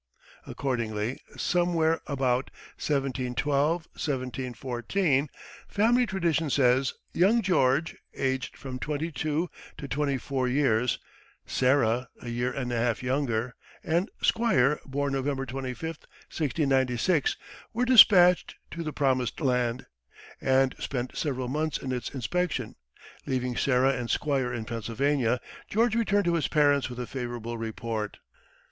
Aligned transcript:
Accordingly 0.47 1.19
somewhere 1.37 2.01
about 2.07 2.49
1712 2.79 3.87
14, 4.55 5.29
family 5.67 6.05
tradition 6.07 6.49
says 6.49 6.93
young 7.13 7.43
George 7.43 7.95
(aged 8.15 8.57
from 8.57 8.79
twenty 8.79 9.11
two 9.11 9.47
to 9.77 9.87
twenty 9.87 10.17
four 10.17 10.47
years), 10.47 10.97
Sarah 11.45 12.09
(a 12.19 12.29
year 12.29 12.51
and 12.51 12.71
a 12.71 12.77
half 12.77 13.03
younger), 13.03 13.53
and 13.83 14.09
Squire 14.23 14.79
(born 14.87 15.13
November 15.13 15.45
25, 15.45 15.83
1696) 15.89 17.37
were 17.71 17.85
despatched 17.85 18.55
to 18.71 18.81
the 18.81 18.91
promised 18.91 19.39
land, 19.39 19.85
and 20.41 20.73
spent 20.79 21.15
several 21.15 21.47
months 21.47 21.77
in 21.77 21.91
its 21.91 22.09
inspection. 22.09 22.75
Leaving 23.27 23.55
Sarah 23.55 23.93
and 23.93 24.09
Squire 24.09 24.51
in 24.51 24.65
Pennsylvania, 24.65 25.39
George 25.69 25.93
returned 25.93 26.25
to 26.25 26.33
his 26.33 26.47
parents 26.47 26.89
with 26.89 26.99
a 26.99 27.05
favorable 27.05 27.59
report. 27.59 28.17